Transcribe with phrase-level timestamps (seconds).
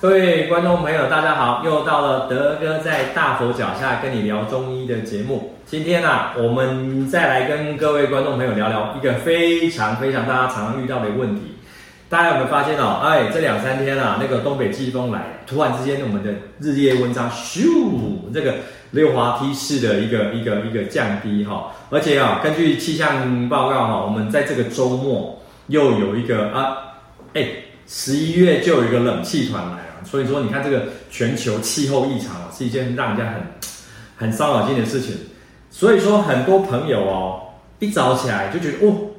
[0.00, 5.54] 各位观众朋友，大家好，又到了德哥在大佛脚下跟你聊中医的节目。
[5.66, 11.56] 今天呢、啊，我们再来跟各位观众朋友聊聊一个非常非常大家常常遇到的问题。
[12.08, 13.00] 大家有没有发现哦？
[13.02, 16.30] 哎，这两三天啊，那个东北季风来，突然之间我们的
[16.60, 17.66] 日夜温差咻，
[18.32, 18.54] 这个
[18.92, 21.72] 溜滑梯式的一个一个一个降低哈。
[21.90, 26.76] 而且啊，根据气象报告哈，我们在这个周末又有一个啊，
[27.34, 27.48] 哎，
[27.88, 29.87] 十一月就有一个冷气团来。
[30.04, 33.42] 所以说，你看这个全球气候异常啊，是一件让人家很
[34.16, 35.16] 很伤脑筋的事情。
[35.70, 37.40] 所以说，很多朋友哦，
[37.78, 39.10] 一早起来就觉得哦，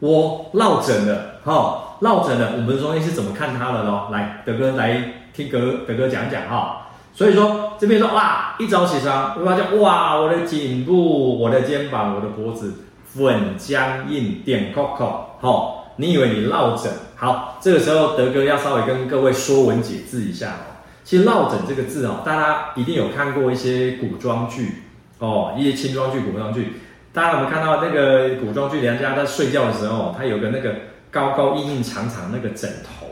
[0.00, 2.52] 我落枕了，哈、哦，落枕了。
[2.56, 4.08] 我们中医是怎么看它的咯？
[4.12, 5.02] 来，德哥来
[5.32, 6.88] 听哥德哥讲讲哈。
[7.14, 12.74] 所以说，这边说哇，一早起床，会发现哇，我的颈部、我的肩膀、我的脖子
[13.16, 15.80] 很僵硬，点扣扣，哈。
[15.96, 16.90] 你以为你落枕？
[17.24, 20.84] 好，这个时候德哥要稍微跟各位说文解字一下哦。
[21.04, 24.82] 其实落枕这个字哦，大家一定有看过一些古装剧
[25.20, 26.74] 哦，一些轻装剧、古装剧。
[27.14, 28.82] 大家有没有看到那个古装剧？
[28.82, 30.74] 人家在睡觉的时候，他有个那个
[31.10, 33.06] 高高硬硬、长长那个枕头。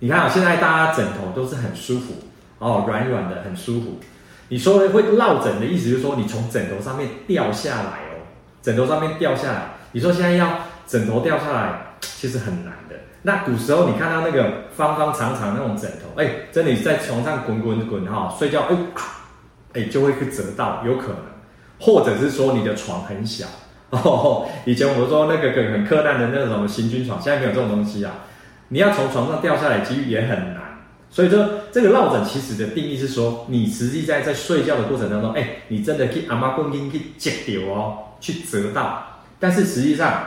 [0.00, 2.14] 你看啊，现在大家枕头都是很舒服
[2.58, 4.00] 哦，软软的，很舒服。
[4.48, 8.26] 你说会落枕的意思，就是说你从枕头上面掉下来哦，
[8.60, 9.74] 枕头上面掉下来。
[9.92, 11.91] 你说现在要枕头掉下来？
[12.22, 12.94] 其实很难的。
[13.22, 18.76] 那古时候你看到那个方方长长那种枕头，哎，真的你在床上滚滚滚哈，睡觉，哎，
[19.72, 21.16] 哎就会去折到，有可能，
[21.80, 23.46] 或者是说你的床很小
[23.90, 24.48] 哦。
[24.64, 28.12] 以前我们说那个很柯南的那种行军床，现在没有这种东西啊。
[28.68, 30.62] 你要从床上掉下来，几率也很难。
[31.10, 40.22] 所以说这个落枕其实的定义是说，你实际在在睡觉的过程当中，哎，你真的去阿妈棍筋去折掉哦，去折到，但是实际上。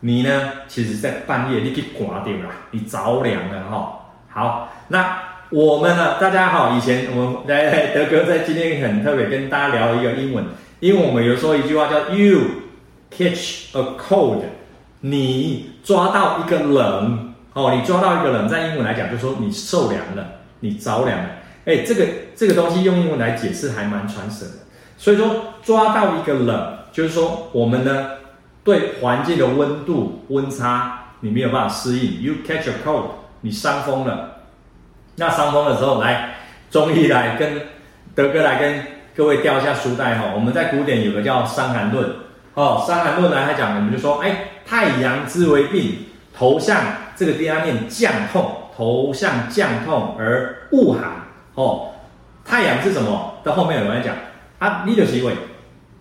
[0.00, 0.52] 你呢？
[0.68, 3.98] 其实，在半夜你去刮掉了，你着凉了哈。
[4.28, 5.18] 好，那
[5.50, 6.20] 我们呢？
[6.20, 10.44] 大家好，以前我们来德哥在今天很特别跟大家聊一个英文，
[10.78, 12.38] 因为我们有说一句话叫 “You
[13.10, 14.42] catch a cold”，
[15.00, 20.24] 你抓到一个冷哦，你抓到一个冷，在英文来讲就说你受凉了，
[20.60, 21.28] 你着凉了。
[21.64, 22.06] 哎，这个
[22.36, 24.54] 这个东西用英文来解释还蛮传神的。
[24.96, 28.10] 所以说抓到一个冷，就是说我们呢。
[28.68, 32.20] 对环境的温度温差，你没有办法适应。
[32.20, 33.04] You catch a cold，
[33.40, 34.42] 你伤风了。
[35.16, 36.34] 那伤风的时候，来
[36.70, 37.62] 中医来跟
[38.14, 38.84] 德哥来跟
[39.16, 40.32] 各位吊一下书袋哈。
[40.34, 42.10] 我们在古典有个叫《伤寒论》
[42.52, 44.36] 哦，《伤寒论》来讲，我们就说，哎，
[44.66, 46.04] 太阳之为病，
[46.36, 46.78] 头向
[47.16, 51.04] 这个第二面降痛，头向降痛而恶寒
[51.54, 51.92] 哦。
[52.44, 53.32] 太阳是什么？
[53.42, 54.14] 到后面有人讲
[54.58, 55.32] 啊，你就是因为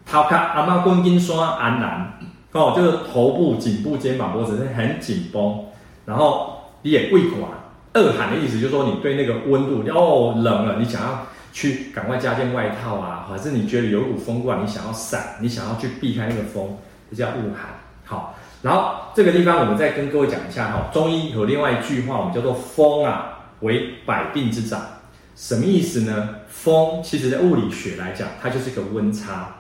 [0.06, 2.14] 头壳阿妈滚筋酸安然。
[2.58, 5.66] 哦，就是头部、颈部、肩膀、脖子是很紧绷，
[6.06, 16.78] 然后你也胃寒，恶寒的意思就是说你对那个温度哦冷了，你想要去赶快加件外套啊，还是你觉得有股风过来，你想要散，你想要去避开那个风，
[17.10, 17.70] 这叫恶寒。
[18.04, 24.82] 好，然后这个地方我们再跟各位讲一下哈，中医有另外一句话，我们叫做风啊为百病之长，
[25.36, 26.30] 什么意思呢？
[26.48, 29.54] 风其实在物理学来讲，它就是一个温差。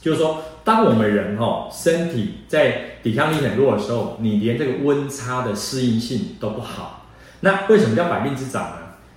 [0.00, 7.06] 就是说，当我们人哈身体在抵抗力很弱的时候，你连这个温差的适应性都不好。
[7.40, 8.76] 那为什么叫百病之长呢？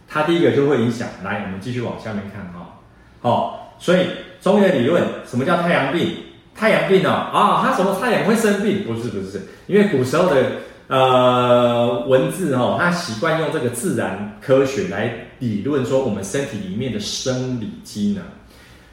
[0.10, 1.08] 它第一个就会影响。
[1.24, 2.80] 来，我们继续往下面看哈。
[3.22, 4.08] 好，所以
[4.42, 6.18] 中医的理论，什么叫太阳病？
[6.54, 7.10] 太阳病呢？
[7.12, 8.84] 啊，它什么太阳会生病？
[8.84, 10.52] 不是，不是，不是，因为古时候的
[10.88, 18.24] 呃文字哈，它习惯用这个自然科学来理论说我们身体里面的生理机能。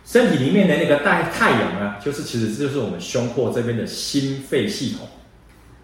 [0.05, 5.09] 身体里面的那个带太阳啊，就是其实就是我们胸廓这边的心肺系统，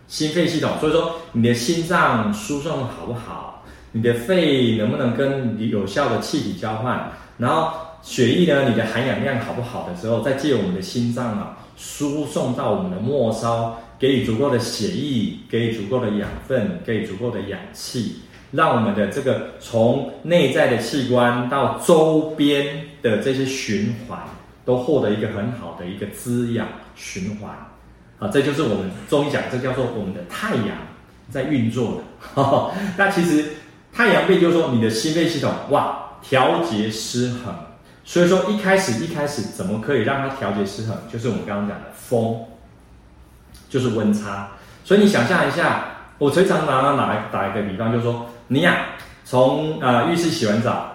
[0.06, 0.70] 心肺系统。
[0.78, 3.64] 所以说，你的心脏输送好不好？
[3.92, 7.10] 你的肺能不能跟你有效的气体交换？
[7.38, 7.72] 然后
[8.02, 8.68] 血液呢？
[8.68, 18.16] 你的含氧量好不好的时候，再借我们的心脏啊，输送到我们的末梢，给予足够的血液，给予足够的养分，给予足够的氧气。
[18.52, 24.18] 让我们的这个从内在的器官到周边的这些循环
[24.64, 27.50] 都获得一个很好的一个滋养循环，
[28.18, 30.76] 啊，这就是我们中医讲，这叫做我们的太阳
[31.28, 32.02] 在运作
[32.34, 32.70] 的。
[32.96, 33.44] 那其实
[33.92, 37.54] 太阳病就是说你的心肺系统哇调节失衡，
[38.04, 40.96] 所以说一开始一开始怎么可以让它调节失衡？
[41.12, 42.36] 就是我们刚刚讲的风，
[43.68, 44.48] 就是温差。
[44.84, 45.84] 所以你想象一下，
[46.18, 48.26] 我经常拿拿打一个比方，就是说。
[48.52, 50.90] 你呀、啊，从呃浴室洗完澡，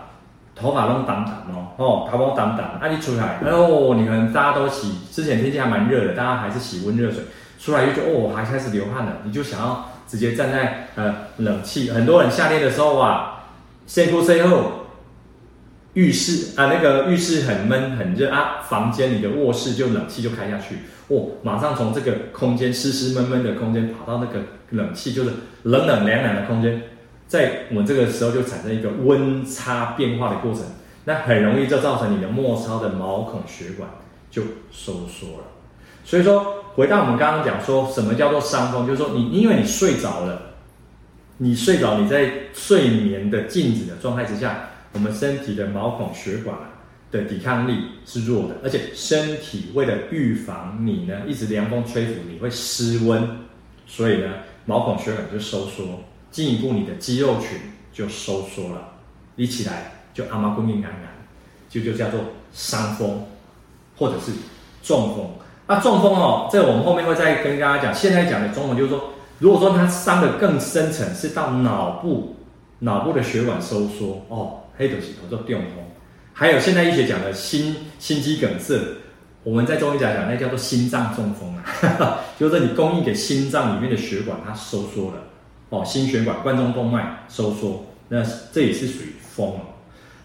[0.56, 7.24] 头发拢挡挡哦，哦，头发挡挡，啊你出来，哎呦，你们大家都洗，之前天气还蛮热的，大家还是洗温热水，
[7.60, 13.44] 出来就哦，还开始流汗了，你就想要直接站在呃冷气，很多人夏天的时候啊，
[13.86, 14.72] 先哭之后，
[15.94, 20.78] 浴室啊，那个浴室很闷很热啊，房间里的卧室就冷气就开下去，
[21.10, 25.32] 哦，马上从这个空间湿湿闷闷的空间跑到那个冷气就是
[25.64, 26.82] 冷冷凉凉的空间，
[27.28, 30.64] 在我们这个时候就产生一个温差变化的过程，
[31.06, 33.90] 那很容易就造成你的末梢的毛孔血管
[34.30, 35.44] 就收缩了。
[36.04, 40.42] 所以说，回到我们刚刚讲说什么叫做伤风，就是说你因为你睡着了。
[41.38, 46.56] 你睡着，你在睡眠的静止的状态之下，我们身体的毛孔血管
[47.12, 53.40] 的抵抗力是弱的，而且身体为了预防你呢一直凉风吹拂，你会失温，
[53.86, 54.30] 所以呢
[54.66, 56.06] 毛孔血管就收缩，
[56.36, 57.58] 进一步你的肌肉群
[57.94, 58.90] 就收缩了，
[59.38, 61.10] 一起来就阿妈供应感染，
[61.70, 62.20] 就就叫做
[62.52, 63.24] 伤风，
[63.96, 64.34] 或者是
[64.84, 65.30] 中风。
[65.66, 67.94] 那中风哦，这个我们后面会再跟大家讲。
[67.94, 69.12] 现在讲的中风就是说。
[69.38, 72.38] 如果说它伤得更深层，是到脑部，
[72.80, 75.84] 脑部的血管收缩哦，黑头洗头做中风，
[76.32, 78.80] 还有现代医学讲的心心肌梗塞，
[79.44, 85.18] 我们在中医讲讲那叫做心脏中风啊， 就是说你供应给心脏里面的血管它收缩了
[85.80, 89.60] 哦，心血管冠状动脉收缩，那这也是属于风哦。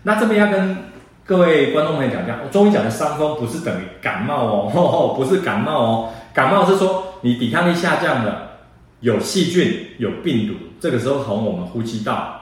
[0.02, 0.76] 那这边要跟
[1.25, 8.49] 各位观众朋友讲讲，中医讲的伤风不是等于感冒哦，呵 呵，不是感冒哦，感冒是说你抵抗力下降了。
[9.00, 12.38] 有细菌、有病毒，这个时候从我们呼吸道，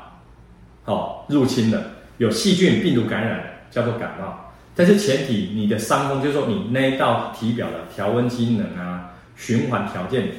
[0.82, 1.80] 好入侵了。
[2.16, 4.34] 有细菌、病毒感染叫做感冒，
[4.74, 10.30] 但是前提你的伤风就是说你那一道体表的调温机能啊、循环条件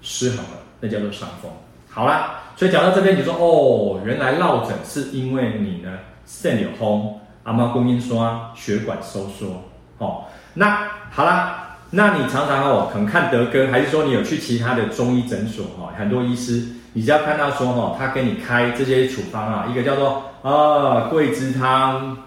[0.00, 1.50] 失衡了，那叫做伤风。
[1.96, 5.90] 好啦，所以讲到这边你说哦，原来落枕是因为你呢
[6.26, 7.14] 肾有风，
[7.44, 9.64] 阿妈供应酸血管收缩
[9.96, 10.24] 哦。
[10.52, 11.62] 那好啦。
[11.90, 15.94] 那你常常哦，可能看德哥，还是说你有去其他的中医诊所哈？
[15.96, 22.18] 很多医师，你只要看到说哈，他给你开这些处方啊，一个叫做啊桂枝汤、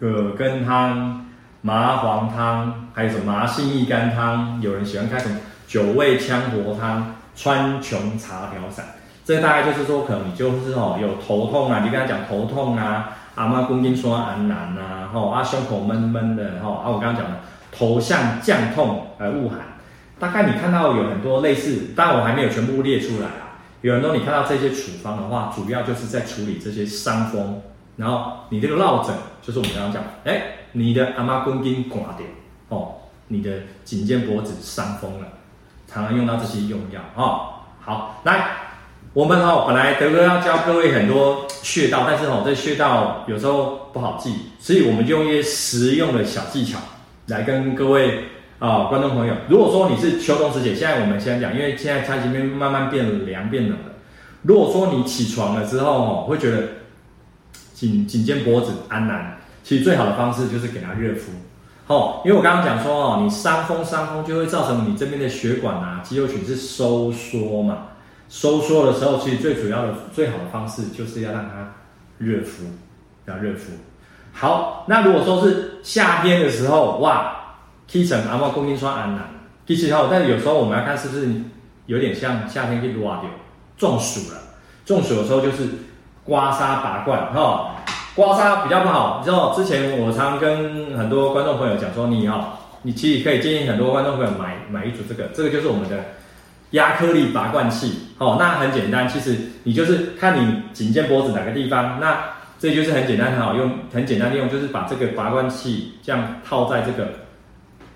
[0.00, 1.24] 葛根汤、
[1.60, 5.38] 麻黄汤，还有什么麻杏益肝汤，有人喜欢开什么
[5.68, 8.84] 九味羌活汤、川穹茶调散，
[9.24, 17.38] 这大概就是说，可能你就是哦有头痛啊，你跟他讲头痛啊，阿妈公斤说安难呐，吼啊胸口闷闷的，吼啊我刚刚讲的。
[17.76, 19.58] 头项降痛而恶寒，
[20.20, 23.58] 大概你看到有很多类似，当然我还没有全部列出来啊。
[23.80, 27.60] 有很多你看到这些处方的话，主要就是在处理这些伤风，
[27.96, 32.30] 然后你这个落枕，就是我们刚刚讲，哎，你的阿妈根筋挂点
[32.68, 32.94] 哦，
[33.26, 33.50] 你的
[33.82, 35.26] 颈肩脖子伤风了，
[35.86, 37.50] 常常用到这些用药哦。
[37.80, 38.46] 好，来，
[39.12, 46.78] 我们哦本来德哥要教各位很多穴道，但是哦这穴道有时候不好记，所以我们就用一些实用的小技巧。
[47.26, 48.24] 来跟各位
[48.58, 53.92] 啊、观众朋友，如果说你是秋冬时节，现在我们先讲，因为现在天气慢慢变凉变冷了。
[54.42, 56.68] 如果说你起床了之后哦，会觉得
[57.72, 61.32] 颈颈肩脖子安难，其实最好的方式就是给它热敷。
[61.86, 67.88] 哦，因为我刚刚讲说哦，你伤风伤风就会造成你这边的血管啊肌肉群是收缩嘛，
[68.28, 71.74] 收缩的时候，其实最主要的最好的方式就是要让它
[72.16, 72.64] 热敷，
[73.26, 73.72] 要热敷。
[74.32, 77.36] 好，那如果说是夏天的时候，哇，
[77.86, 79.28] 起床阿妈供应说安难，
[79.66, 81.28] 其实哈，但有时候我们要看是不是
[81.86, 83.28] 有点像夏天去刮掉
[83.76, 84.40] 中暑了，
[84.86, 85.68] 中暑的时候就是
[86.24, 87.76] 刮痧拔罐哈，
[88.14, 89.18] 刮痧比较不好。
[89.20, 92.44] 你知道之前我常跟很多观众朋友讲说，你哦，
[92.82, 95.96] 你其实可以建议很多观众朋友买买一组这个，这个就是我们的
[96.70, 102.18] 压颗粒拔罐器，哦，那很简单，其实你就是看你颈肩脖子哪个地方，那。
[102.56, 107.08] 这就是很简单，很好用，很简单的用，就是把这个拔罐器这样套在这个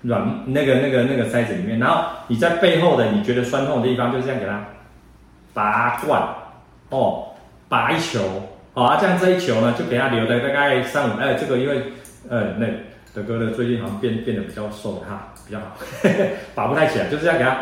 [0.03, 4.63] 软那个那个那个塞子里面，然后你在背后的你觉得酸痛的地方，就是这样给它
[5.55, 6.21] 拔罐
[6.89, 7.29] 哦，
[7.67, 8.19] 拔一球，
[8.73, 11.93] 好啊，这样这一球呢就给它留的大概三五，哎，这个因为
[12.29, 12.67] 呃那
[13.13, 15.65] 德哥的最近好像变变得比较瘦哈，比较好，
[16.03, 17.57] 呵 呵拔不太起来，就是这样给它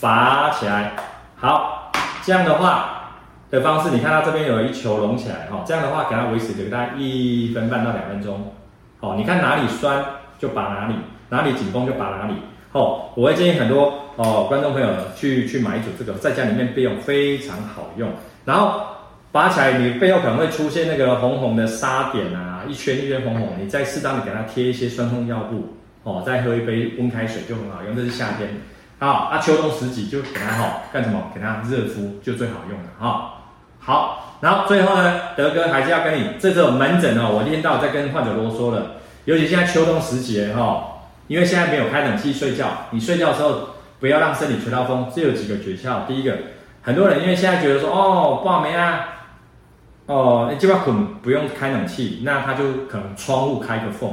[0.00, 0.92] 拔起来，
[1.36, 2.96] 好，这样的话。
[3.50, 8.54] 的方式，你看到这边有一球隆起来，哈，这样的话给它维持个大概一分半到两分钟，
[9.00, 10.04] 好，你看哪里酸
[10.38, 10.94] 就拔哪里，
[11.30, 12.34] 哪里紧绷就拔哪里，
[12.70, 14.86] 哦，我会建议很多哦观众朋友
[15.16, 18.08] 去去买一组这个，在家里面备用非常好用，
[18.44, 18.82] 然后
[19.32, 28.50] 拔起来你背后可能会出现那个红红的沙点啊，一圈一圈红红，你再适当的给它贴一些酸痛药布，哦，再喝一杯温开水就很好用，这是夏天，
[28.98, 31.30] 好，啊秋冬时节就给它好干什么？
[31.32, 33.34] 给它热敷就最好用了哈。
[33.78, 43.70] 好，然后最后呢，德哥还是要跟你这种门诊哦，我一天到在跟患者啰嗦了，尤其现在秋冬时节哈、因为现在没有开冷气睡觉，你睡觉的时候
[44.00, 46.06] 不要让身体吹到风，这有几个诀窍。
[46.06, 46.36] 第一个，
[46.82, 49.19] 很多人因为现在觉得说哦，爆没啊，
[50.10, 54.12] 哦，你基本上不用开冷气，那他就可能窗户开个缝。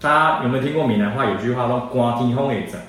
[0.00, 1.26] 大家有没有听过闽南话？
[1.26, 2.80] 有句话说“刮天风会整”，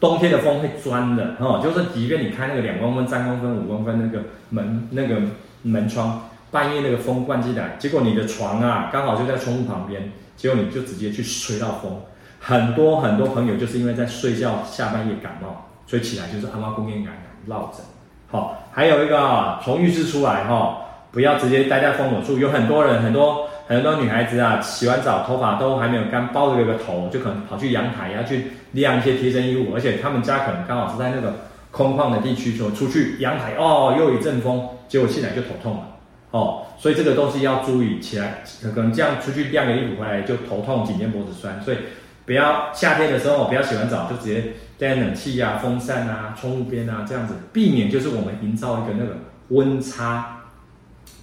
[0.00, 1.60] 冬天的风会钻的哦。
[1.62, 5.16] 就是即便你开那个两公分、三公分、五公分那个门那个
[5.60, 12.00] 门窗，半夜那个风灌进来，结果你的床啊刚好就在窗户旁边，结果你就直接去吹到风。
[12.40, 17.84] 很多很多朋友就是因为在睡觉下半夜感冒，所以起来就是阿妈宫炎感染、落枕。
[18.30, 20.78] 好，还有一个啊，从浴室出来哈。
[21.12, 31.34] 不要直接待在风口处，有很多人，很多很多女孩子啊，洗完澡头发都还没有干，包着个头，就可能跑去阳台要去晾一些贴身衣物，而且他们家可能刚好是在那个
[31.70, 35.88] 空旷的地区，说出去阳台哦，又一阵风，结果起来就头痛了
[36.30, 38.42] 哦，所以这个东西要注意起来，
[38.74, 41.76] 可能这样出去晾个衣服回来就头痛、颈肩、脖子酸，所以
[42.24, 50.38] 不要夏天的时候不要洗完澡就直接在冷气啊、风扇啊、窗户边啊这样子，避免就是我们营造一个那个温差。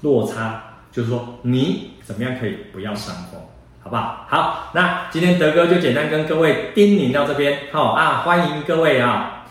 [0.02, 3.40] 落差就是说，你怎么样可以不要伤风，
[3.84, 4.26] 好不好？
[4.28, 9.46] 好，那今天德哥就简单跟各位叮咛到这边，好啊，欢迎各位啊，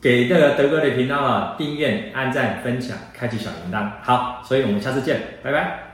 [0.00, 3.90] 给这个德哥的频道啊订阅、按赞、分享、开启小铃铛。
[4.02, 5.85] 好，所以我们下次见，拜拜。